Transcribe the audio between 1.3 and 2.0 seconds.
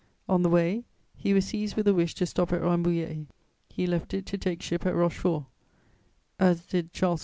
was seized with a